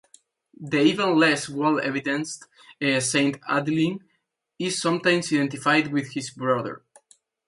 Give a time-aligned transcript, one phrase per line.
[0.59, 2.45] The even less well evidenced
[2.81, 3.99] Saint Aldwyn
[4.57, 6.81] is sometimes identified with his brother.